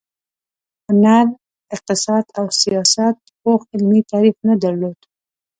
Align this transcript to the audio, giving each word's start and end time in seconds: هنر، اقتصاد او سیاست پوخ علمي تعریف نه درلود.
هنر، 0.87 1.25
اقتصاد 1.75 2.25
او 2.37 2.45
سیاست 2.61 3.15
پوخ 3.41 3.61
علمي 3.73 4.01
تعریف 4.11 4.37
نه 4.47 4.55
درلود. 4.63 4.99